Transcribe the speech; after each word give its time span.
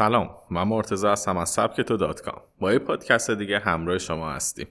سلام 0.00 0.30
من 0.50 0.62
مرتضی 0.62 1.06
هستم 1.06 1.36
از 1.36 1.50
سبک 1.50 1.80
تو 1.80 1.96
دات 1.96 2.20
کام. 2.20 2.42
با 2.58 2.72
یه 2.72 2.78
پادکست 2.78 3.30
دیگه 3.30 3.58
همراه 3.58 3.98
شما 3.98 4.32
هستیم. 4.32 4.66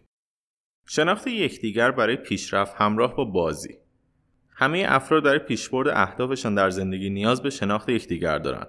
شناخت 0.88 1.28
یکدیگر 1.28 1.92
برای 1.92 2.15
پیشرفت 2.15 2.75
همراه 2.78 3.15
با 3.15 3.25
بازی. 3.25 3.78
همه 4.56 4.86
افراد 4.87 5.23
برای 5.23 5.39
پیشبرد 5.39 5.87
اهدافشان 5.87 6.56
در 6.56 6.70
زندگی 6.70 7.10
نیاز 7.10 7.42
به 7.42 7.50
شناخت 7.50 7.89
یکدیگر 7.89 8.37
دارند 8.37 8.68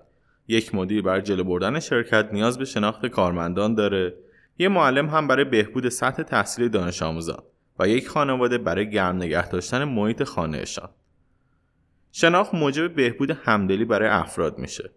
یک 0.48 0.74
مدیر 0.74 1.02
برای 1.02 1.22
جلو 1.22 1.44
بردن 1.44 1.80
شرکت 1.80 2.28
نیاز 2.32 2.58
به 2.58 2.64
شناخت 2.64 3.06
کارمندان 3.06 3.74
داره. 3.74 4.14
یه 4.58 4.68
معلم 4.68 5.08
هم 5.08 5.28
برای 5.28 5.44
بهبود 5.44 5.88
سطح 5.88 6.22
تحصیل 6.22 6.68
دانش 6.68 7.02
آموزان 7.02 7.42
و 7.78 7.88
یک 7.88 8.08
خانواده 8.08 8.58
برای 8.58 8.90
گرم 8.90 9.16
نگه 9.16 9.48
داشتن 9.48 9.84
محیط 9.84 10.22
خانهشان. 10.22 10.88
شناخت 12.12 12.54
موجب 12.54 12.94
بهبود 12.94 13.30
همدلی 13.30 13.84
برای 13.84 14.08
افراد 14.08 14.58
میشه. 14.58 14.90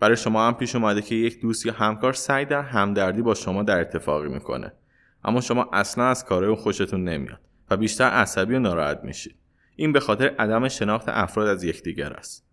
برای 0.00 0.16
شما 0.16 0.46
هم 0.46 0.54
پیش 0.54 0.74
اومده 0.74 1.02
که 1.02 1.14
یک 1.14 1.40
دوست 1.40 1.66
یا 1.66 1.72
همکار 1.72 2.12
سعی 2.12 2.44
در 2.44 2.62
همدردی 2.62 3.22
با 3.22 3.34
شما 3.34 3.62
در 3.62 3.80
اتفاقی 3.80 4.28
می‌کنه. 4.28 4.72
اما 5.24 5.40
شما 5.40 5.68
اصلا 5.72 6.04
از 6.04 6.24
کارهای 6.24 6.54
خوشتون 6.54 7.04
نمیاد 7.04 7.40
و 7.70 7.76
بیشتر 7.76 8.04
عصبی 8.04 8.54
و 8.54 8.58
ناراحت 8.58 9.00
میشید. 9.04 9.36
این 9.76 9.92
به 9.92 10.00
خاطر 10.00 10.28
عدم 10.38 10.68
شناخت 10.68 11.08
افراد 11.08 11.48
از 11.48 11.64
یکدیگر 11.64 12.12
است. 12.12 12.46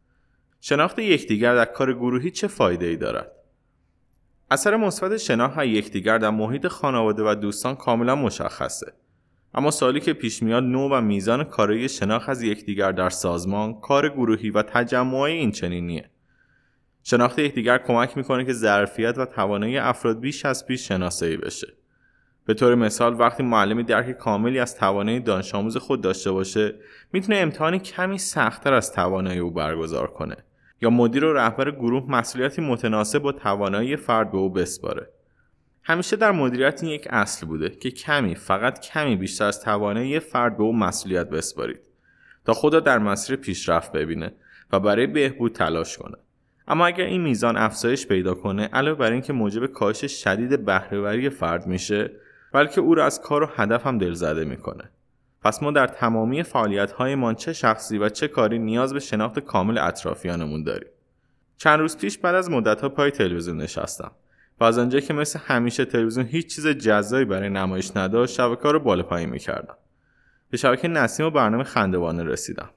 شناخت 0.61 0.99
یکدیگر 0.99 1.55
در 1.55 1.65
کار 1.65 1.93
گروهی 1.93 2.31
چه 2.31 2.47
فایده 2.47 2.85
ای 2.85 2.95
دارد؟ 2.95 3.31
اثر 4.51 4.75
مثبت 4.75 5.17
شناخت 5.17 5.57
یکدیگر 5.57 6.17
در 6.17 6.29
محیط 6.29 6.67
خانواده 6.67 7.23
و 7.23 7.35
دوستان 7.35 7.75
کاملا 7.75 8.15
مشخصه. 8.15 8.93
اما 9.53 9.71
سالی 9.71 9.99
که 9.99 10.13
پیش 10.13 10.43
میاد 10.43 10.63
نوع 10.63 10.97
و 10.97 11.01
میزان 11.01 11.43
کارایی 11.43 11.89
شناخت 11.89 12.29
از 12.29 12.43
یکدیگر 12.43 12.91
در 12.91 13.09
سازمان 13.09 13.79
کار 13.79 14.09
گروهی 14.09 14.49
و 14.49 14.61
تجمعهای 14.61 15.33
این 15.33 15.51
چنینیه. 15.51 16.09
شناخت 17.07 17.39
یکدیگر 17.39 17.77
کمک 17.77 18.17
می‌کنه 18.17 18.45
که 18.45 18.53
ظرفیت 18.53 19.17
و 19.17 19.25
توانایی 19.25 19.77
افراد 19.77 20.19
بیش 20.19 20.45
از 20.45 20.65
پیش 20.65 20.87
شناسایی 20.87 21.37
بشه. 21.37 21.67
به 22.45 22.53
طور 22.53 22.75
مثال 22.75 23.19
وقتی 23.19 23.43
معلمی 23.43 23.83
درک 23.83 24.11
کاملی 24.11 24.59
از 24.59 24.75
توانایی 24.75 25.19
دانش 25.19 25.55
آموز 25.55 25.77
خود 25.77 26.01
داشته 26.01 26.31
باشه 26.31 26.75
می‌تونه 27.13 27.37
امتحان 27.37 27.77
کمی 27.77 28.17
سختتر 28.17 28.73
از 28.73 28.91
توانایی 28.91 29.39
او 29.39 29.51
برگزار 29.51 30.07
کنه 30.07 30.35
یا 30.81 30.89
مدیر 30.89 31.25
و 31.25 31.33
رهبر 31.33 31.71
گروه 31.71 32.11
مسئولیتی 32.11 32.61
متناسب 32.61 33.19
با 33.19 33.31
توانایی 33.31 33.95
فرد 33.95 34.31
به 34.31 34.37
او 34.37 34.49
بسپاره. 34.49 35.09
همیشه 35.83 36.15
در 36.15 36.31
مدیریت 36.31 36.83
این 36.83 36.91
یک 36.91 37.07
اصل 37.09 37.47
بوده 37.47 37.69
که 37.69 37.91
کمی 37.91 38.35
فقط 38.35 38.79
کمی 38.79 39.15
بیشتر 39.15 39.45
از 39.45 39.61
توانایی 39.61 40.19
فرد 40.19 40.57
به 40.57 40.63
او 40.63 40.77
مسئولیت 40.77 41.29
بسپارید 41.29 41.79
تا 42.45 42.53
خدا 42.53 42.79
در 42.79 42.99
مسیر 42.99 43.35
پیشرفت 43.35 43.91
ببینه 43.91 44.33
و 44.71 44.79
برای 44.79 45.07
بهبود 45.07 45.51
تلاش 45.51 45.97
کنه. 45.97 46.17
اما 46.67 46.85
اگر 46.85 47.05
این 47.05 47.21
میزان 47.21 47.57
افزایش 47.57 48.07
پیدا 48.07 48.33
کنه 48.33 48.69
علاوه 48.73 48.97
بر 48.97 49.11
اینکه 49.11 49.33
موجب 49.33 49.65
کاهش 49.65 50.05
شدید 50.05 50.65
بهرهوری 50.65 51.29
فرد 51.29 51.67
میشه 51.67 52.11
بلکه 52.51 52.81
او 52.81 52.95
را 52.95 53.05
از 53.05 53.21
کار 53.21 53.43
و 53.43 53.49
هدف 53.55 53.87
هم 53.87 53.97
دلزده 53.97 54.45
می‌کنه. 54.45 54.89
پس 55.43 55.63
ما 55.63 55.71
در 55.71 55.87
تمامی 55.87 56.43
فعالیت 56.43 56.91
هایمان 56.91 57.35
چه 57.35 57.53
شخصی 57.53 57.97
و 57.97 58.09
چه 58.09 58.27
کاری 58.27 58.59
نیاز 58.59 58.93
به 58.93 58.99
شناخت 58.99 59.39
کامل 59.39 59.77
اطرافیانمون 59.77 60.63
داریم. 60.63 60.89
چند 61.57 61.79
روز 61.79 61.97
پیش 61.97 62.17
بعد 62.17 62.35
از 62.35 62.49
مدت 62.49 62.81
ها 62.81 62.89
پای 62.89 63.11
تلویزیون 63.11 63.57
نشستم 63.57 64.11
و 64.59 64.63
از 64.63 64.77
آنجا 64.77 64.99
که 64.99 65.13
مثل 65.13 65.39
همیشه 65.39 65.85
تلویزیون 65.85 66.25
هیچ 66.25 66.55
چیز 66.55 66.67
جزایی 66.67 67.25
برای 67.25 67.49
نمایش 67.49 67.97
نداشت 67.97 68.33
شبکه 68.35 68.69
رو 68.69 68.79
بالا 68.79 69.03
پایین 69.03 69.29
می‌کردم. 69.29 69.75
به 70.49 70.57
شبکه 70.57 70.87
نسیم 70.87 71.25
و 71.25 71.29
برنامه 71.29 71.63
خندوانه 71.63 72.23
رسیدم. 72.23 72.69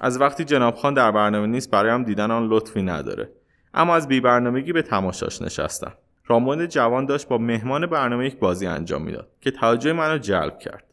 از 0.00 0.20
وقتی 0.20 0.44
جناب 0.44 0.74
خان 0.74 0.94
در 0.94 1.10
برنامه 1.10 1.46
نیست 1.46 1.70
برایم 1.70 2.02
دیدن 2.02 2.30
آن 2.30 2.48
لطفی 2.48 2.82
نداره. 2.82 3.32
اما 3.74 3.96
از 3.96 4.08
بی 4.08 4.20
برنامگی 4.20 4.72
به 4.72 4.82
تماشاش 4.82 5.42
نشستم. 5.42 5.92
راموند 6.26 6.66
جوان 6.66 7.06
داشت 7.06 7.28
با 7.28 7.38
مهمان 7.38 7.86
برنامه 7.86 8.26
یک 8.26 8.38
بازی 8.38 8.66
انجام 8.66 9.02
می‌داد 9.02 9.28
که 9.40 9.50
توجه 9.50 9.92
منو 9.92 10.18
جلب 10.18 10.58
کرد. 10.58 10.84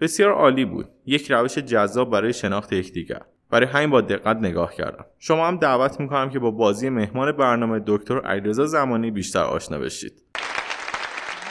بسیار 0.00 0.32
عالی 0.32 0.64
بود. 0.64 0.88
یک 1.06 1.32
روش 1.32 1.58
جذاب 1.58 2.10
برای 2.10 2.32
شناخت 2.32 2.72
یکدیگر. 2.72 3.20
برای 3.50 3.66
همین 3.66 3.90
با 3.90 4.00
دقت 4.00 4.36
نگاه 4.36 4.74
کردم. 4.74 5.04
شما 5.18 5.48
هم 5.48 5.56
دعوت 5.56 6.00
می‌کنم 6.00 6.30
که 6.30 6.38
با 6.38 6.50
بازی 6.50 6.88
مهمان 6.88 7.32
برنامه 7.32 7.82
دکتر 7.86 8.20
علیرضا 8.20 8.66
زمانی 8.66 9.10
بیشتر 9.10 9.42
آشنا 9.42 9.78
بشید. 9.78 10.22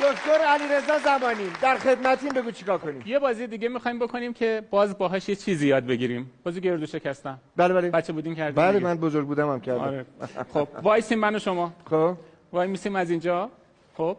دکتر 0.02 0.46
علیرضا 0.48 1.00
زمانی 1.00 1.44
در 1.62 1.78
خدمتیم 1.78 2.30
بگو 2.30 2.52
چیکار 2.52 2.78
کنیم؟ 2.78 3.04
یه 3.06 3.20
بازی 3.20 3.48
دیگه 3.48 3.70
می‌خوایم 3.70 4.00
بکنیم 4.00 4.34
که 4.34 4.64
باز 4.70 4.98
باهاش 4.98 5.30
یه 5.30 5.36
چیزی 5.36 5.68
یاد 5.68 5.86
بگیریم. 5.86 6.32
بازی 6.44 6.62
گردو 6.62 6.86
شکستن. 6.86 7.38
بله 7.56 7.74
بله. 7.74 7.90
بچه 7.90 8.14
بودین 8.14 8.36
کردیم 8.36 8.56
بله. 8.64 8.80
من 8.80 8.98
بزرگ 8.98 9.28
بودم 9.28 9.50
هم 9.50 9.62
کردم. 9.62 9.82
آره. 9.82 10.06
خب 10.54 10.68
وایسیم 10.84 11.20
من 11.20 11.36
و 11.36 11.40
شما. 11.40 11.74
خب. 11.90 12.16
وای 12.54 12.68
میسیم 12.68 12.96
از 12.96 13.10
اینجا. 13.10 13.50
خب 13.98 14.18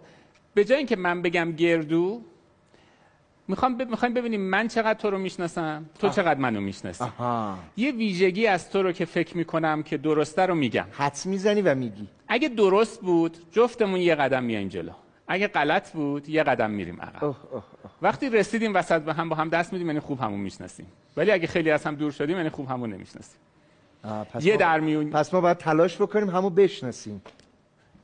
به 0.55 0.65
جای 0.65 0.79
اینکه 0.79 0.97
من 0.97 1.23
بگم 1.23 1.53
گردو 1.53 2.23
می‌خوام 3.49 3.77
ب... 3.77 3.83
می‌خوایم 3.83 4.15
ببینیم 4.15 4.41
من 4.41 4.69
چقدر 4.69 4.99
تو 4.99 5.11
رو 5.11 5.19
می‌شناسم. 5.19 5.85
تو 5.99 6.09
چقدر 6.09 6.41
منو 6.41 6.61
می‌شناسی. 6.61 7.05
آها. 7.05 7.59
یه 7.77 7.93
ویژگی 7.93 8.47
از 8.47 8.71
تو 8.71 8.83
رو 8.83 8.93
که 8.93 9.05
فکر 9.05 9.37
می‌کنم 9.37 9.83
که 9.83 9.97
درسته 9.97 10.47
رو 10.47 10.55
میگم. 10.55 10.87
حدس 10.93 11.27
می‌زنی 11.27 11.63
و 11.63 11.75
میگی. 11.75 12.09
اگه 12.29 12.49
درست 12.49 13.01
بود 13.01 13.37
جفتمون 13.53 14.01
یه 14.01 14.15
قدم 14.15 14.45
میایم 14.45 14.69
جلو. 14.69 14.93
اگه 15.33 15.49
غلط 15.49 15.93
بود 15.93 16.29
یه 16.29 16.43
قدم 16.43 16.71
میریم 16.71 17.01
عقب. 17.01 17.25
اوه 17.25 17.37
اوه 17.53 17.63
وقتی 18.03 18.31
رسیدیم 18.31 18.75
وسط 18.75 19.03
به 19.03 19.15
هم 19.15 19.29
با 19.29 19.37
هم 19.37 19.49
دست 19.49 19.73
میدیم 19.73 19.87
یعنی 19.87 20.01
خوب 20.01 20.21
همون 20.21 20.41
می‌شناسیم. 20.41 20.87
ولی 21.17 21.31
اگه 21.31 21.47
خیلی 21.47 21.71
از 21.71 21.85
هم 21.85 21.95
دور 21.95 22.11
شدیم 22.13 22.37
یعنی 22.37 22.49
خوب 22.49 22.69
همون 22.71 22.93
نمی‌شناسیم. 22.93 23.37
یه 24.41 24.53
ما- 24.53 24.57
در 24.59 24.81
میون 24.81 25.11
پس 25.11 25.35
ما 25.35 25.41
باید 25.41 25.57
تلاش 25.57 25.97
بکنیم 26.03 26.31
همو 26.31 26.51
بشناسیم. 26.51 27.23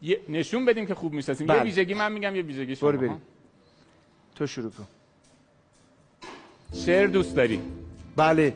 یه 0.03 0.21
نشون 0.28 0.65
بدیم 0.65 0.87
که 0.87 0.94
خوب 0.94 1.12
می‌شناسیم. 1.12 1.47
یه 1.49 1.55
بله. 1.55 1.62
ویژگی 1.62 1.94
من 1.94 2.12
میگم 2.12 2.37
یه 2.37 2.43
ویژگی 2.43 2.77
شما. 2.77 2.91
برو 2.91 2.99
بریم. 2.99 3.22
تو 4.34 4.47
شروع 4.47 4.71
کن. 4.71 4.87
شعر 6.75 7.06
دوست 7.06 7.37
داری؟ 7.37 7.60
بله. 8.16 8.55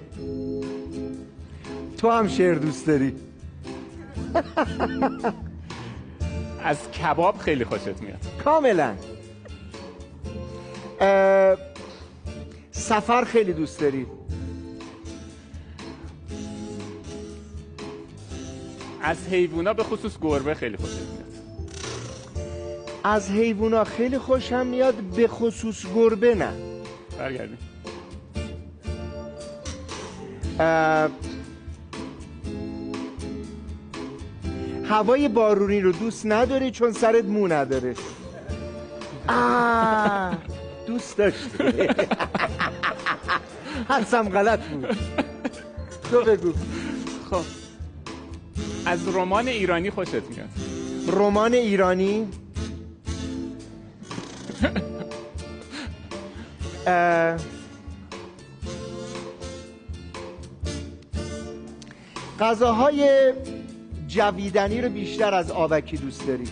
تو 1.99 2.10
هم 2.10 2.28
شعر 2.28 2.54
دوست 2.54 2.87
داری. 2.87 3.15
از 6.65 6.91
کباب 6.91 7.39
خیلی 7.39 7.65
خوشت 7.65 8.03
میاد. 8.03 8.19
کاملا. 8.45 8.95
سفر 12.71 13.25
خیلی 13.25 13.53
دوست 13.53 13.81
داری؟ 13.81 14.06
از 19.03 19.28
حیوونا 19.28 19.72
به 19.72 19.83
خصوص 19.83 20.12
گربه 20.22 20.55
خیلی 20.55 20.77
خوشت 20.77 20.99
میاد. 20.99 21.22
از 23.05 23.31
حیوونا 23.31 23.84
خیلی 23.84 24.19
خوشم 24.19 24.67
میاد 24.67 24.95
به 24.95 25.28
خصوص 25.28 25.87
گربه 25.95 26.34
نه. 26.34 26.53
برگردیم. 27.19 27.59
هوای 34.92 35.28
بارونی 35.28 35.80
رو 35.80 35.92
دوست 35.92 36.26
نداری 36.26 36.70
چون 36.70 36.92
سرت 36.92 37.25
مو 37.25 37.48
نداره. 37.48 37.94
آه، 39.28 40.36
دوست 40.86 41.16
داشتی. 41.16 41.64
حدسم 43.91 44.28
غلط 44.28 44.60
بود. 44.60 44.97
تو 46.10 46.22
بگو. 46.22 46.53
خب. 47.30 47.44
از 48.86 49.16
رمان 49.16 49.48
ایرانی 49.48 49.91
خوشت 49.91 50.15
میاد. 50.15 50.48
رمان 51.09 51.54
ایرانی؟ 51.54 52.28
اه، 56.86 57.36
غذاهای 62.41 63.33
جویدنی 64.12 64.80
رو 64.80 64.88
بیشتر 64.88 65.34
از 65.34 65.50
آبکی 65.50 65.97
دوست 65.97 66.26
داری. 66.26 66.44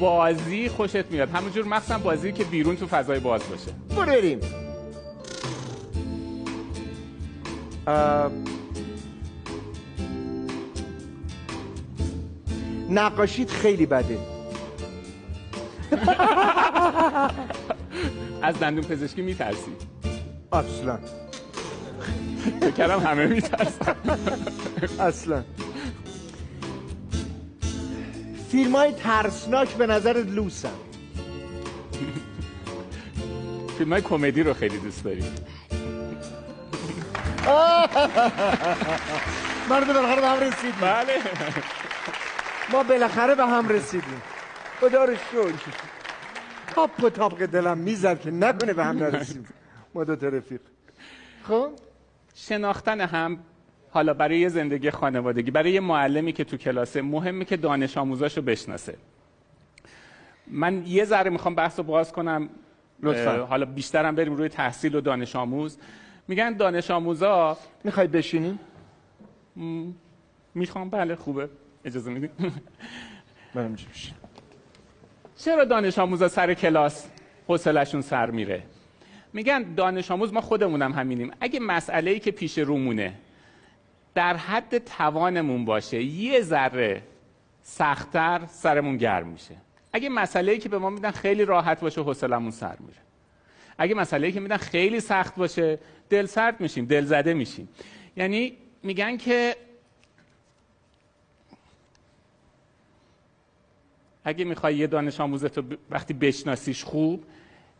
بازی 0.00 0.68
خوشت 0.68 1.10
میاد. 1.10 1.28
همونجور 1.28 1.64
مخصوصا 1.64 1.98
بازی 1.98 2.32
که 2.32 2.44
بیرون 2.44 2.76
تو 2.76 2.86
فضای 2.86 3.20
باز 3.20 3.42
باشه. 3.50 3.72
برو 3.96 4.06
بریم 4.06 4.40
نقاشیت 12.90 13.50
خیلی 13.50 13.86
بده. 13.86 14.18
از 18.42 18.58
دندون 18.58 18.84
پزشکی 18.84 19.22
میترسی. 19.22 19.95
اصلا. 20.52 20.98
کردم 22.78 23.00
همه 23.00 23.26
میترسن. 23.26 23.96
اصلا. 25.00 25.44
فیلم 28.50 28.76
های 28.76 28.92
ترسناک 28.92 29.68
به 29.68 29.86
نظرت 29.86 30.26
لوسن 30.26 30.68
فیلم 33.78 33.92
های 33.92 34.02
کمدی 34.02 34.42
رو 34.42 34.54
خیلی 34.54 34.78
دوست 34.78 35.04
داری. 35.04 35.24
مرد 39.70 39.86
بالاخره 39.86 40.20
به 40.20 40.28
هم 40.28 40.40
رسیدیم 40.40 40.74
بله. 40.80 41.12
ما 42.72 42.82
بالاخره 42.82 43.34
به 43.34 43.46
هم 43.46 43.68
رسیدیم. 43.68 44.22
خدا 44.80 45.04
رو 45.04 45.14
شکر. 45.14 45.70
تاپ 46.74 47.04
و 47.04 47.10
تاپ 47.10 47.42
دلم 47.42 47.78
می‌زد 47.78 48.20
که 48.20 48.30
نکنه 48.30 48.72
به 48.72 48.84
هم 48.84 48.98
نرسیم. 48.98 49.46
ما 49.96 50.04
دو 50.04 50.16
تا 50.16 50.28
رفیق 50.28 50.60
خب؟ 51.42 51.70
شناختن 52.34 53.00
هم 53.00 53.38
حالا 53.90 54.14
برای 54.14 54.38
یه 54.38 54.48
زندگی 54.48 54.90
خانوادگی 54.90 55.50
برای 55.50 55.72
یه 55.72 55.80
معلمی 55.80 56.32
که 56.32 56.44
تو 56.44 56.56
کلاسه 56.56 57.02
مهمه 57.02 57.44
که 57.44 57.56
دانش 57.56 57.96
آموزاشو 57.98 58.42
بشناسه. 58.42 58.96
من 60.46 60.86
یه 60.86 61.04
ذره 61.04 61.30
می‌خوام 61.30 61.54
بحث 61.54 61.78
رو 61.78 61.84
باز 61.84 62.12
کنم. 62.12 62.48
لطفاً. 63.02 63.46
حالا 63.46 63.66
بیشترم 63.66 64.14
بریم 64.14 64.36
روی 64.36 64.48
تحصیل 64.48 64.94
و 64.94 65.00
دانش 65.00 65.36
آموز. 65.36 65.78
میگن 66.28 66.52
دانش 66.56 66.90
آموزا 66.90 67.58
می‌خوای 67.84 68.06
بشینیم 68.06 68.58
می‌خوام 70.54 70.90
بله 70.90 71.14
خوبه. 71.14 71.48
اجازه 71.84 72.10
میدین 72.10 72.30
برم. 73.54 73.76
چرا 75.36 75.64
دانش 75.64 75.98
آموزا 75.98 76.28
سر 76.28 76.54
کلاس 76.54 77.06
حوصلشون 77.48 78.00
سر 78.00 78.30
میره؟ 78.30 78.62
میگن 79.36 79.74
دانش 79.74 80.10
آموز 80.10 80.32
ما 80.32 80.40
خودمونم 80.40 80.92
همینیم. 80.92 81.30
اگه 81.40 81.60
مسئله 81.60 82.10
ای 82.10 82.20
که 82.20 82.30
پیش 82.30 82.58
رومونه 82.58 83.14
در 84.14 84.36
حد 84.36 84.78
توانمون 84.78 85.64
باشه 85.64 86.02
یه 86.02 86.40
ذره 86.40 87.02
سختتر 87.62 88.46
سرمون 88.48 88.96
گرم 88.96 89.26
میشه. 89.26 89.54
اگه 89.92 90.08
مسئله 90.08 90.52
ای 90.52 90.58
که 90.58 90.68
به 90.68 90.78
ما 90.78 90.90
میدن 90.90 91.10
خیلی 91.10 91.44
راحت 91.44 91.80
باشه 91.80 92.00
حوصلمون 92.00 92.50
سر 92.50 92.76
میره. 92.80 92.98
اگه 93.78 93.94
مسئله 93.94 94.26
ای 94.26 94.32
که 94.32 94.40
میدن 94.40 94.56
خیلی 94.56 95.00
سخت 95.00 95.34
باشه 95.36 95.78
دل 96.10 96.26
سرد 96.26 96.60
میشیم 96.60 96.84
دل 96.84 97.04
زده 97.04 97.34
میشیم. 97.34 97.68
یعنی 98.16 98.56
میگن 98.82 99.16
که 99.16 99.56
اگه 104.24 104.44
می‌خوای 104.44 104.76
یه 104.76 104.86
دانش 104.86 105.20
آموزت 105.20 105.56
رو 105.56 105.62
ب- 105.62 105.78
وقتی 105.90 106.14
بشناسیش 106.14 106.84
خوب 106.84 107.24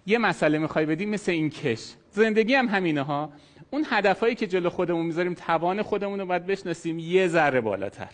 یه 0.06 0.18
مسئله 0.18 0.58
می‌خوای 0.58 0.86
بدی 0.86 1.06
مثل 1.06 1.32
این 1.32 1.50
کش. 1.50 1.92
زندگی 2.10 2.54
هم 2.54 2.68
همینه 2.68 3.02
ها. 3.02 3.32
اون 3.70 3.86
هدفهایی 3.90 4.34
که 4.34 4.46
جلو 4.46 4.70
خودمون 4.70 5.06
می‌ذاریم 5.06 5.34
توان 5.34 5.82
خودمون 5.82 6.20
رو 6.20 6.26
باید 6.26 6.46
بشناسیم 6.46 6.98
یه 6.98 7.28
ذره 7.28 7.60
بالاتر. 7.60 8.08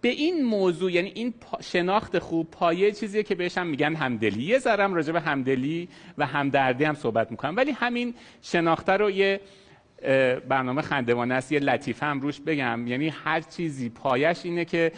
به 0.00 0.08
این 0.08 0.44
موضوع 0.44 0.92
یعنی 0.92 1.12
این 1.14 1.34
شناخت 1.60 2.18
خوب 2.18 2.50
پایه 2.50 2.92
چیزیه 2.92 3.22
که 3.22 3.34
بهش 3.34 3.58
هم 3.58 3.66
میگن 3.66 3.94
همدلی. 3.94 4.42
یه 4.42 4.58
ذره 4.58 4.84
هم 4.84 4.94
راجع 4.94 5.12
به 5.12 5.20
همدلی 5.20 5.88
و 6.18 6.26
همدردی 6.26 6.84
هم 6.84 6.94
صحبت 6.94 7.30
می‌کنم. 7.30 7.56
ولی 7.56 7.70
همین 7.70 8.14
شناخته 8.42 8.92
رو 8.92 9.10
یه 9.10 9.40
برنامه 10.48 10.82
خندوانه 10.82 11.34
است. 11.34 11.52
یه 11.52 11.58
لطیفه 11.58 12.06
هم 12.06 12.20
روش 12.20 12.40
بگم. 12.40 12.86
یعنی 12.86 13.08
هر 13.08 13.40
چیزی 13.40 13.88
پایش 13.88 14.44
اینه 14.44 14.64
که 14.64 14.92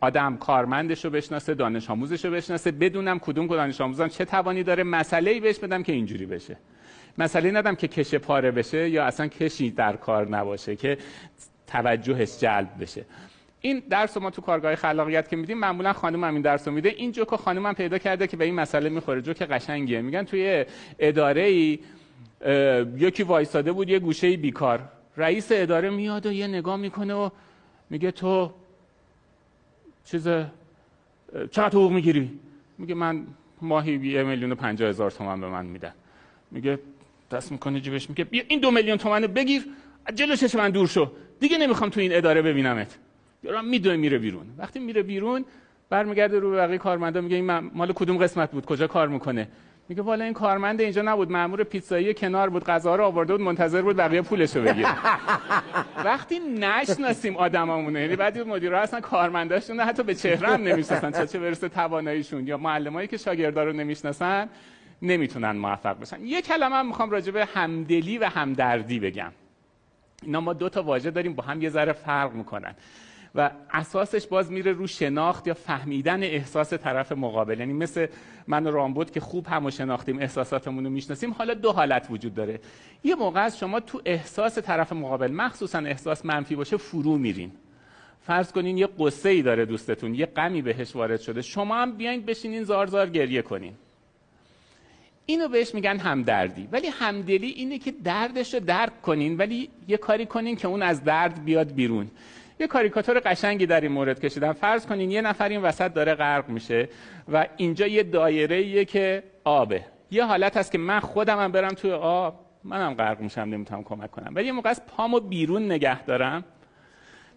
آدم 0.00 0.36
کارمندش 0.36 1.04
رو 1.04 1.10
بشناسه 1.10 1.54
دانش 1.54 1.90
آموزش 1.90 2.24
رو 2.24 2.30
بشناسه 2.30 2.70
بدونم 2.70 3.18
کدوم 3.18 3.46
دانش 3.46 3.80
آموزم 3.80 4.08
چه 4.08 4.24
توانی 4.24 4.62
داره 4.62 4.82
مسئله 4.82 5.30
ای 5.30 5.40
بهش 5.40 5.58
بدم 5.58 5.82
که 5.82 5.92
اینجوری 5.92 6.26
بشه. 6.26 6.56
مسئله 7.18 7.50
ندم 7.50 7.74
که 7.74 7.88
کشه 7.88 8.18
پاره 8.18 8.50
بشه 8.50 8.90
یا 8.90 9.04
اصلا 9.04 9.26
کشی 9.28 9.70
در 9.70 9.96
کار 9.96 10.28
نباشه 10.28 10.76
که 10.76 10.98
توجهش 11.66 12.40
جلب 12.40 12.68
بشه. 12.80 13.04
این 13.60 13.82
درس 13.90 14.16
ما 14.16 14.30
تو 14.30 14.42
کارگاه 14.42 14.74
خلاقیت 14.74 15.28
که 15.28 15.36
میدیم 15.36 15.58
معمولا 15.58 15.92
خانم 15.92 16.24
هم 16.24 16.32
این 16.32 16.42
درس 16.42 16.68
رو 16.68 16.74
میده. 16.74 16.88
این 16.88 17.12
جوک 17.12 17.28
خانم 17.28 17.66
هم 17.66 17.74
پیدا 17.74 17.98
کرده 17.98 18.26
که 18.26 18.36
به 18.36 18.44
این 18.44 18.54
مسئله 18.54 18.88
می‌خوره. 18.88 19.22
جوک 19.22 19.42
قشنگیه. 19.42 20.02
میگن 20.02 20.22
توی 20.22 20.64
اداره 20.98 21.42
ای 21.42 21.78
یکی 22.98 23.22
وایساده 23.22 23.72
بود 23.72 23.88
یه 23.88 23.98
گوشه 23.98 24.36
بیکار. 24.36 24.82
رئیس 25.16 25.48
اداره 25.50 25.90
میاد 25.90 26.26
و 26.26 26.32
یه 26.32 26.46
نگاه 26.46 26.76
می‌کنه 26.76 27.14
و 27.14 27.30
میگه 27.90 28.10
تو 28.10 28.52
چیز 30.06 30.28
چقدر 31.50 31.68
حقوق 31.68 31.92
می‌گیری؟ 31.92 32.30
میگه 32.78 32.94
من 32.94 33.26
ماهی 33.62 33.92
یه 33.92 34.22
میلیون 34.22 34.52
و 34.52 34.54
پنجاه 34.54 34.88
هزار 34.88 35.10
تومن 35.10 35.40
به 35.40 35.48
من 35.48 35.66
میدن. 35.66 35.92
میگه 36.50 36.78
دست 37.30 37.52
می‌کنه 37.52 37.80
جیبش؟ 37.80 38.10
میگه 38.10 38.24
بیا 38.24 38.42
این 38.48 38.60
دو 38.60 38.70
میلیون 38.70 38.96
تومن 38.96 39.20
بگیر 39.20 39.62
جلو 40.14 40.36
چش 40.36 40.54
من 40.54 40.70
دور 40.70 40.86
شو. 40.86 41.12
دیگه 41.40 41.58
نمی‌خوام 41.58 41.90
تو 41.90 42.00
این 42.00 42.14
اداره 42.14 42.42
ببینمت. 42.42 42.98
یارو 43.42 43.62
میدوه 43.62 43.96
میره 43.96 44.18
بیرون. 44.18 44.46
وقتی 44.58 44.78
میره 44.78 45.02
بیرون 45.02 45.44
برمیگرده 45.90 46.38
رو 46.38 46.52
بقیه 46.52 46.78
کارمندا 46.78 47.20
میگه 47.20 47.36
این 47.36 47.50
مال 47.50 47.92
کدوم 47.92 48.16
قسمت 48.16 48.50
بود؟ 48.50 48.64
کجا 48.64 48.86
کار 48.86 49.08
می‌کنه؟ 49.08 49.48
میگه 49.88 50.02
والا 50.02 50.24
این 50.24 50.32
کارمند 50.32 50.80
اینجا 50.80 51.02
نبود 51.02 51.32
مامور 51.32 51.64
پیتزایی 51.64 52.14
کنار 52.14 52.50
بود 52.50 52.64
غذا 52.64 52.96
رو 52.96 53.04
آورده 53.04 53.32
بود 53.32 53.40
منتظر 53.42 53.82
بود 53.82 53.96
بقیه 53.96 54.22
پولشو 54.22 54.62
بگیره. 54.62 54.88
وقتی 56.04 56.38
نشناسیم 56.38 57.36
آدمامونه 57.36 58.00
یعنی 58.00 58.16
بعضی 58.16 58.42
مدیرا 58.42 58.80
اصلا 58.80 59.00
کارمنداشون 59.00 59.80
حتی 59.80 60.02
به 60.02 60.14
چهره 60.14 60.48
هم 60.48 60.62
نمی‌شناسن 60.62 61.10
چه 61.10 61.26
چه 61.26 61.38
برسه 61.38 61.68
تواناییشون 61.68 62.46
یا 62.46 62.56
معلمایی 62.56 63.08
که 63.08 63.16
شاگردا 63.16 63.64
رو 63.64 63.72
نمی‌شناسن 63.72 64.48
نمی‌تونن 65.02 65.50
موفق 65.50 66.00
بشن. 66.00 66.26
یه 66.26 66.42
کلمه 66.42 66.76
هم 66.76 66.86
می‌خوام 66.86 67.10
راجع 67.10 67.32
به 67.32 67.44
همدلی 67.44 68.18
و 68.18 68.24
همدردی 68.24 69.00
بگم. 69.00 69.32
اینا 70.22 70.40
ما 70.40 70.52
دو 70.52 70.68
تا 70.68 70.82
واژه 70.82 71.10
داریم 71.10 71.34
با 71.34 71.42
هم 71.42 71.62
یه 71.62 71.70
ذره 71.70 71.92
فرق 71.92 72.32
می‌کنن. 72.32 72.74
و 73.36 73.50
اساسش 73.70 74.26
باز 74.26 74.52
میره 74.52 74.72
رو 74.72 74.86
شناخت 74.86 75.46
یا 75.46 75.54
فهمیدن 75.54 76.22
احساس 76.22 76.72
طرف 76.72 77.12
مقابل. 77.12 77.60
یعنی 77.60 77.72
مثل 77.72 78.06
من 78.46 78.66
و 78.66 78.70
رامبود 78.70 79.10
که 79.10 79.20
خوب 79.20 79.46
هم 79.46 79.70
شناختیم 79.70 80.18
احساساتمون 80.18 80.84
رو 80.84 80.90
می‌شناسیم 80.90 81.32
حالا 81.32 81.54
دو 81.54 81.72
حالت 81.72 82.06
وجود 82.10 82.34
داره. 82.34 82.60
یه 83.04 83.14
موقع 83.14 83.40
از 83.40 83.58
شما 83.58 83.80
تو 83.80 84.00
احساس 84.04 84.58
طرف 84.58 84.92
مقابل 84.92 85.32
مخصوصا 85.32 85.78
احساس 85.78 86.26
منفی 86.26 86.56
باشه 86.56 86.76
فرو 86.76 87.18
میرین. 87.18 87.52
فرض 88.26 88.52
کنین 88.52 88.78
یه 88.78 88.88
قصه 88.98 89.28
ای 89.28 89.42
داره 89.42 89.64
دوستتون 89.64 90.14
یه 90.14 90.26
غمی 90.26 90.62
بهش 90.62 90.96
وارد 90.96 91.20
شده 91.20 91.42
شما 91.42 91.76
هم 91.76 91.92
بیاین 91.92 92.22
بشینین 92.22 92.64
زار 92.64 92.86
زار 92.86 93.08
گریه 93.08 93.42
کنین. 93.42 93.72
اینو 95.26 95.48
بهش 95.48 95.74
میگن 95.74 95.98
همدردی. 95.98 96.68
ولی 96.72 96.86
همدلی 96.86 97.46
اینه 97.46 97.78
که 97.78 97.92
دردش 98.04 98.54
رو 98.54 98.60
درک 98.60 99.02
کنین 99.02 99.36
ولی 99.36 99.70
یه 99.88 99.96
کاری 99.96 100.26
کنین 100.26 100.56
که 100.56 100.68
اون 100.68 100.82
از 100.82 101.04
درد 101.04 101.44
بیاد 101.44 101.72
بیرون. 101.74 102.10
یه 102.60 102.66
کاریکاتور 102.66 103.20
قشنگی 103.24 103.66
در 103.66 103.80
این 103.80 103.92
مورد 103.92 104.20
کشیدم. 104.20 104.52
فرض 104.52 104.86
کنین 104.86 105.10
یه 105.10 105.20
نفر 105.20 105.48
این 105.48 105.62
وسط 105.62 105.92
داره 105.92 106.14
غرق 106.14 106.48
میشه 106.48 106.88
و 107.32 107.46
اینجا 107.56 107.86
یه 107.86 108.02
دایره 108.02 108.56
ایه 108.56 108.84
که 108.84 109.22
آبه. 109.44 109.84
یه 110.10 110.24
حالت 110.24 110.56
هست 110.56 110.72
که 110.72 110.78
من 110.78 111.00
خودم 111.00 111.38
هم 111.38 111.52
برم 111.52 111.68
توی 111.68 111.92
آب 111.92 112.40
منم 112.64 112.94
غرق 112.94 113.20
میشم 113.20 113.40
نمی‌تونم 113.40 113.82
کمک 113.84 114.10
کنم. 114.10 114.32
ولی 114.34 114.46
یه 114.46 114.52
موقع 114.52 114.70
از 114.70 114.86
پامو 114.86 115.20
بیرون 115.20 115.64
نگه 115.64 116.02
دارم 116.02 116.44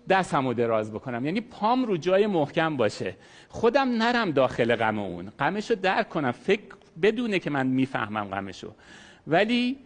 دستمو 0.09 0.53
دراز 0.53 0.93
بکنم. 0.93 1.25
یعنی 1.25 1.41
پام 1.41 1.85
رو 1.85 1.97
جای 1.97 2.27
محکم 2.27 2.77
باشه. 2.77 3.15
خودم 3.49 3.89
نرم 3.89 4.31
داخل 4.31 4.75
غم 4.75 4.99
اون. 4.99 5.29
غمشو 5.39 5.75
درک 5.75 6.09
کنم. 6.09 6.31
فکر 6.31 6.63
بدونه 7.01 7.39
که 7.39 7.49
من 7.49 7.67
می‌فهمم 7.67 8.25
غمشو. 8.25 8.71
ولی 9.27 9.77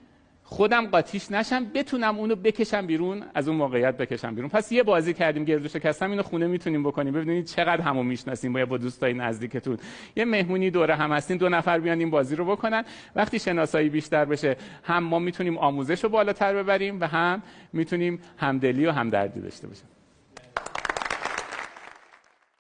خودم 0.53 0.87
قاطیش 0.87 1.31
نشم 1.31 1.65
بتونم 1.73 2.19
اونو 2.19 2.35
بکشم 2.35 2.87
بیرون 2.87 3.23
از 3.33 3.47
اون 3.47 3.57
موقعیت 3.57 3.97
بکشم 3.97 4.35
بیرون. 4.35 4.49
پس 4.49 4.71
یه 4.71 4.83
بازی 4.83 5.13
کردیم 5.13 5.45
گردو 5.45 5.67
شکستم 5.67 6.11
اینو 6.11 6.23
خونه 6.23 6.47
می‌تونیم 6.47 6.83
بکنیم. 6.83 7.13
ببینید 7.13 7.45
چقدر 7.45 7.81
همو 7.81 8.03
می‌شناسیم 8.03 8.53
با 8.53 8.65
با 8.65 8.77
دوستای 8.77 9.13
نزدیکتون. 9.13 9.77
یه 10.15 10.25
مهمونی 10.25 10.71
دوره 10.71 10.95
هم 10.95 11.11
هستین 11.11 11.37
دو 11.37 11.49
نفر 11.49 11.79
بیان 11.79 11.99
این 11.99 12.09
بازی 12.09 12.35
رو 12.35 12.45
بکنن. 12.45 12.83
وقتی 13.15 13.39
شناسایی 13.39 13.89
بیشتر 13.89 14.25
بشه 14.25 14.57
هم 14.83 15.03
ما 15.03 15.19
می‌تونیم 15.19 15.57
آموزش 15.57 16.03
رو 16.03 16.09
بالاتر 16.09 16.53
ببریم 16.53 17.01
و 17.01 17.07
هم 17.07 17.41
می‌تونیم 17.73 18.19
همدلی 18.37 18.85
و 18.85 18.91
همدردی 18.91 19.41
داشته 19.41 19.67
باشیم. 19.67 19.87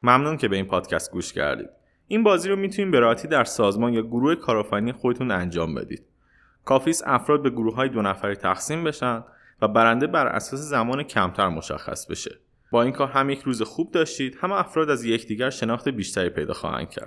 ممنون 0.03 0.37
که 0.37 0.47
به 0.47 0.55
این 0.55 0.65
پادکست 0.65 1.11
گوش 1.11 1.33
کردید. 1.33 1.69
این 2.07 2.23
بازی 2.23 2.49
رو 2.49 2.55
می‌تونید 2.55 2.91
به 2.91 2.99
راحتی 2.99 3.27
در 3.27 3.43
سازمان 3.43 3.93
یا 3.93 4.01
گروه 4.01 4.35
کارآفرینی 4.35 4.91
خودتون 4.91 5.31
انجام 5.31 5.75
بدید. 5.75 6.03
کافیس 6.65 7.01
افراد 7.05 7.41
به 7.41 7.49
گروه 7.49 7.75
های 7.75 7.89
دو 7.89 8.01
نفری 8.01 8.35
تقسیم 8.35 8.83
بشن 8.83 9.23
و 9.61 9.67
برنده 9.67 10.07
بر 10.07 10.27
اساس 10.27 10.59
زمان 10.59 11.03
کمتر 11.03 11.49
مشخص 11.49 12.05
بشه. 12.05 12.39
با 12.71 12.83
این 12.83 12.91
کار 12.91 13.07
هم 13.07 13.29
یک 13.29 13.41
روز 13.41 13.61
خوب 13.61 13.91
داشتید 13.91 14.37
هم 14.41 14.51
افراد 14.51 14.89
از 14.89 15.05
یکدیگر 15.05 15.49
شناخت 15.49 15.89
بیشتری 15.89 16.29
پیدا 16.29 16.53
خواهند 16.53 16.89
کرد. 16.89 17.01